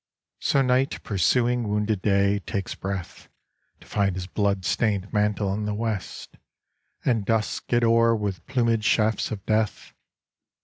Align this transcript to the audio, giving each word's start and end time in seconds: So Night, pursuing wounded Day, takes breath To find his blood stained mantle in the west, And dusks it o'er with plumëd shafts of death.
So 0.39 0.63
Night, 0.63 1.03
pursuing 1.03 1.67
wounded 1.67 2.01
Day, 2.01 2.39
takes 2.39 2.73
breath 2.73 3.29
To 3.81 3.87
find 3.87 4.15
his 4.15 4.25
blood 4.25 4.65
stained 4.65 5.13
mantle 5.13 5.53
in 5.53 5.65
the 5.65 5.75
west, 5.75 6.37
And 7.05 7.23
dusks 7.23 7.71
it 7.71 7.83
o'er 7.83 8.15
with 8.15 8.43
plumëd 8.47 8.81
shafts 8.83 9.29
of 9.29 9.45
death. 9.45 9.93